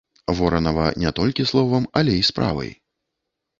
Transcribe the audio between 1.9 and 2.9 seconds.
але і справай.